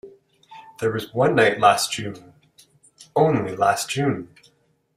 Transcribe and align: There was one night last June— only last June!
There 0.79 0.89
was 0.91 1.13
one 1.13 1.35
night 1.35 1.59
last 1.59 1.91
June— 1.91 2.33
only 3.15 3.55
last 3.55 3.87
June! 3.87 4.29